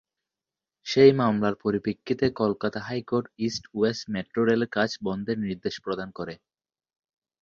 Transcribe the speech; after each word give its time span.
সেই 0.87 1.11
মামলার 1.19 1.55
পরিপ্রেক্ষিতে 1.63 2.25
কলকাতা 2.41 2.79
হাইকোর্ট 2.87 3.25
ইস্ট-ওয়েস্ট 3.39 4.03
মেট্রো 4.13 4.41
রেলের 4.43 4.69
কাজ 4.69 4.89
বন্ধের 5.05 5.37
নির্দেশ 5.41 5.75
প্রদান 5.85 6.09
করে। 6.17 6.33